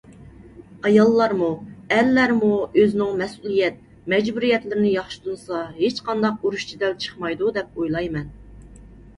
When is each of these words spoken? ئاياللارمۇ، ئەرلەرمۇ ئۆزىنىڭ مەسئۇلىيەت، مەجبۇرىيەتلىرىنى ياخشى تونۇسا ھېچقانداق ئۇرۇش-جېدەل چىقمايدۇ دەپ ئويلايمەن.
ئاياللارمۇ، 0.85 1.49
ئەرلەرمۇ 1.97 2.49
ئۆزىنىڭ 2.81 3.11
مەسئۇلىيەت، 3.19 3.77
مەجبۇرىيەتلىرىنى 4.15 4.95
ياخشى 4.97 5.21
تونۇسا 5.27 5.61
ھېچقانداق 5.83 6.49
ئۇرۇش-جېدەل 6.49 6.97
چىقمايدۇ 7.07 7.53
دەپ 7.61 7.79
ئويلايمەن. 7.81 8.35